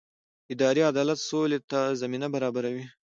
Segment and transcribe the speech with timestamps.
[0.53, 2.85] اداري عدالت سولې ته زمینه برابروي